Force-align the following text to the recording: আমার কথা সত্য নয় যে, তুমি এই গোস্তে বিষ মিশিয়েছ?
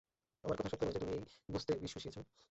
আমার 0.43 0.55
কথা 0.57 0.69
সত্য 0.69 0.83
নয় 0.83 0.93
যে, 0.93 0.99
তুমি 0.99 1.13
এই 1.13 1.21
গোস্তে 1.49 1.71
বিষ 1.73 1.93
মিশিয়েছ? 1.95 2.17